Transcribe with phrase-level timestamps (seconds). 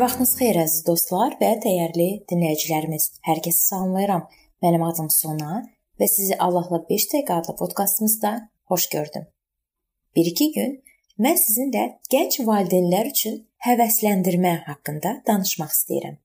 [0.00, 3.02] vaxtınız xeyir əziz dostlar və dəyərli dinləyicilərimiz.
[3.28, 4.22] Hər kəsi salamlayıram.
[4.64, 5.58] Mənim adım Sona
[6.00, 8.30] və sizi Allahla 5 dəqiqə adlı podkastımızda
[8.72, 9.26] xoş gördüm.
[10.16, 10.72] 1-2 gün
[11.26, 11.82] mən sizinlə
[12.14, 13.36] gənc valideynlər üçün
[13.66, 16.16] həvəsləndirmə haqqında danışmaq istəyirəm.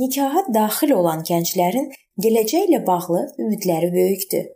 [0.00, 1.92] Nikaha daxil olan gənclərin
[2.24, 4.48] gələcəklə bağlı ümidləri böyükdür.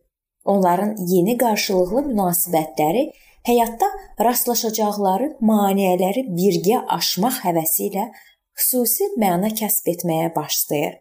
[0.44, 3.10] Onların yeni qarşılıqlı münasibətləri
[3.48, 3.88] həyatda
[4.26, 8.08] rastlaşacaqları maneələri birgə aşmaq həvəsi ilə
[8.58, 11.00] xüsusi məna kəsb etməyə başlayır.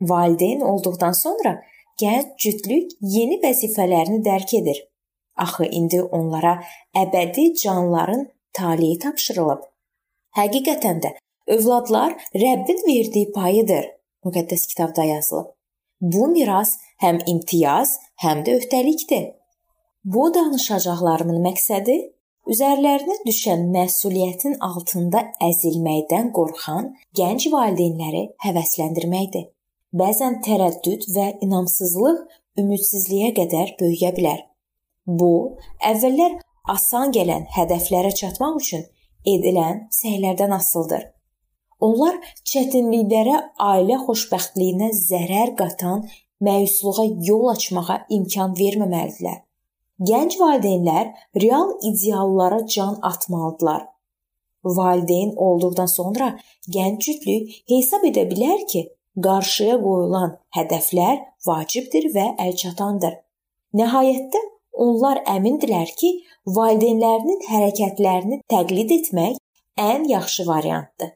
[0.00, 1.56] Valideyn olduqdan sonra
[2.00, 4.78] gənc cütlük yeni vəzifələrini dərk edir.
[5.36, 6.60] Axı indi onlara
[6.96, 8.26] əbədi canların
[8.56, 9.62] taleyi tapşırılıb.
[10.36, 11.14] Həqiqətən də
[11.56, 13.88] övladlar Rəbbin verdiyi payıdır.
[14.24, 15.48] Müqəddəs kitabda yazılıb.
[16.00, 19.39] Bu miras həm imtiyaz, həm də öhdəlikdir.
[20.04, 21.94] Bu danışacaqlarımın məqsədi
[22.52, 26.86] üzərlərinə düşən məsuliyyətin altında əzilməkdən qorxan
[27.18, 29.50] gənc valideynləri həvəsləndirməkdir.
[30.00, 32.22] Bəzən tərəddüd və inamsızlıq
[32.62, 34.40] ümidsizliyə qədər böyüyə bilər.
[35.04, 35.58] Bu,
[35.90, 36.38] əvvəllər
[36.76, 38.88] asan gələn hədəflərə çatmaq üçün
[39.34, 41.04] edilən səylərdən asılıdır.
[41.80, 42.16] Onlar
[42.48, 43.36] çətinliklərə,
[43.68, 46.08] ailə xoşbəxtliyinə zərər qatan
[46.40, 49.40] məyusluğa yol açmağa imkan verməməlidirlər.
[50.08, 51.10] Gənc valideynlər
[51.42, 53.82] real ideallara can atmalıdırlar.
[54.64, 56.28] Valideyn olduqdan sonra
[56.76, 58.86] gənc cütlük hesab edə bilər ki,
[59.26, 63.18] qarşıya qoyulan hədəflər vacibdir və əlçatandır.
[63.76, 64.40] Nəhayətdə
[64.86, 66.14] onlar əmindirlər ki,
[66.46, 69.36] valideynlərinin hərəkətlərini təqlid etmək
[69.90, 71.12] ən yaxşı variantdır.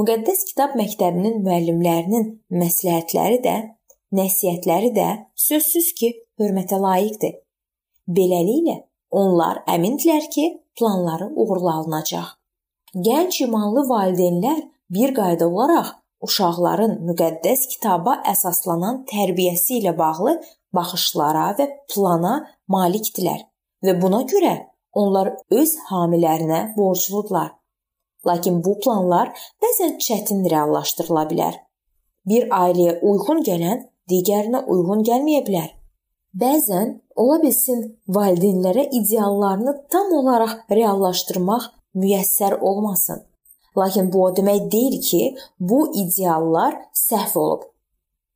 [0.00, 3.56] Müqəddəs kitab məktəbinin müəllimlərinin məsləhətləri də,
[4.16, 5.08] nəsihətləri də
[5.48, 7.43] sözsüz ki, hörmətə layiqdir.
[8.08, 10.46] Beləliklə, onlar əmindirlər ki,
[10.78, 12.34] planları uğurlu alınacaq.
[12.94, 14.60] Gənc imanlı valideynlər
[14.94, 15.94] bir qayda olaraq
[16.26, 20.36] uşaqların müqəddəs kitaba əsaslanan tərbiyəsi ilə bağlı
[20.76, 22.34] baxışlara və plana
[22.74, 23.44] malikdirlər
[23.84, 24.54] və buna görə
[25.00, 27.52] onlar öz hamilərinə borcludurlar.
[28.26, 29.32] Lakin bu planlar
[29.62, 31.56] bəzən çətin reallaşdırıla bilər.
[32.28, 35.70] Bir ailəyə uyğun gələn digərinə uyğun gəlməyə bilər.
[36.34, 43.22] Bəzən ola bilsin valideynlərə ideallarını tam olaraq reallaşdırmaq müyəssər olmasın.
[43.78, 45.22] Lakin bu o demək deyil ki,
[45.60, 47.62] bu ideallar səhv olub.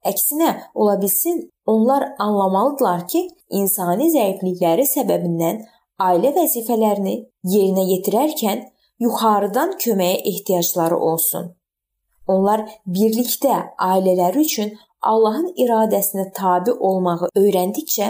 [0.07, 5.65] Əksinə, ola bilsin onlar anlamalıdırlar ki, insani zəiflikləri səbəbindən
[5.99, 7.15] ailə vəzifələrini
[7.55, 8.67] yerinə yetirərkən
[9.03, 11.55] yuxarıdan köməyə ehtiyacları olsun.
[12.29, 18.09] Onlar birlikdə ailələri üçün Allahın iradəsinə tabe olmağı öyrəndikcə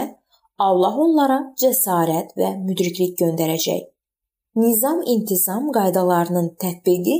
[0.59, 3.83] Allah onlara cəsarət və müdriklik göndərəcək.
[4.59, 7.17] Nizam-intizam qaydalarının tətbiqi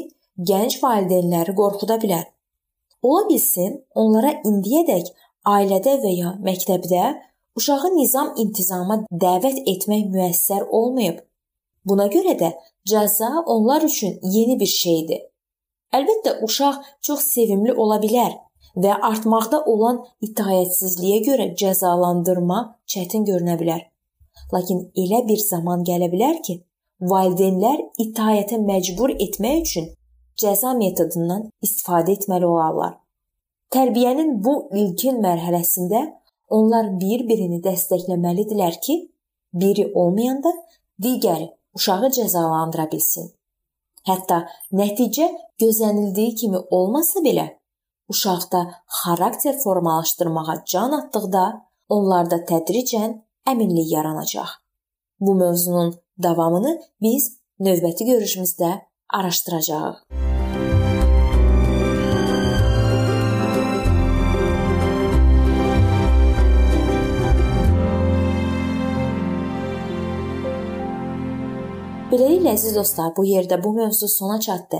[0.52, 2.26] gənc valideynləri qorxuda bilər.
[3.04, 5.14] Ola bilsin, onlara indiyədək
[5.54, 7.06] ailədə və ya məktəbdə
[7.62, 11.22] uşağı nizam-intizama dəvət etmək müəssər olmayıb.
[11.86, 12.52] Buna görə də
[12.90, 15.22] cəza onlar üçün yeni bir şeydir.
[15.94, 18.34] Əlbəttə uşaq çox sevimli ola bilər
[18.76, 22.60] və artmaqda olan itaətsizliyə görə cəzalandırma
[22.94, 23.86] çətin görünə bilər.
[24.54, 26.60] Lakin elə bir zaman gələ bilər ki,
[27.02, 29.90] valideynlər itaətə məcbur etmək üçün
[30.40, 32.98] cəza metodundan istifadə etməli olarlar.
[33.74, 36.06] Tərbiyənin bu ilkin mərhələsində
[36.50, 38.96] onlar bir-birini dəstəkləməlidirlər ki,
[39.54, 40.54] biri olmayanda
[41.04, 43.30] digəri uşağı cəzalandıra bilsin.
[44.08, 45.28] Hətta nəticə
[45.62, 47.59] gözlənildiyi kimi olmasa belə
[48.10, 48.62] uşaqda
[49.00, 51.44] xarakter formalaşdırmağa can atdıqda
[51.90, 54.50] onlarda tədricən əminlik yaranacaq.
[55.20, 58.72] Bu mövzunun davamını biz növbəti görüşümüzdə
[59.14, 59.98] araşdıracağıq.
[72.10, 74.80] Beləliklə əziz dostlar, bu yerdə bu mövzu sona çatdı.